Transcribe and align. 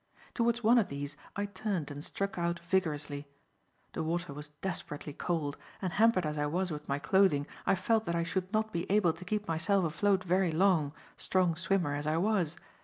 Towards 0.33 0.63
one 0.63 0.79
of 0.79 0.87
these 0.87 1.15
I 1.35 1.45
turned 1.45 1.91
and 1.91 2.03
struck 2.03 2.35
out 2.35 2.57
vigorously. 2.61 3.27
The 3.93 4.01
water 4.01 4.33
was 4.33 4.47
desperately 4.47 5.13
cold, 5.13 5.57
and 5.79 5.93
hampered 5.93 6.25
as 6.25 6.39
I 6.39 6.47
was 6.47 6.71
with 6.71 6.89
my 6.89 6.97
clothing, 6.97 7.45
I 7.67 7.75
felt 7.75 8.05
that 8.05 8.15
I 8.15 8.23
should 8.23 8.51
not 8.51 8.73
be 8.73 8.89
able 8.91 9.13
to 9.13 9.23
keep 9.25 9.47
myself 9.47 9.85
afloat 9.85 10.23
very 10.23 10.51
long, 10.51 10.93
strong 11.17 11.55
swimmer 11.55 11.93
as 11.93 12.07
I 12.07 12.17
was. 12.17 12.57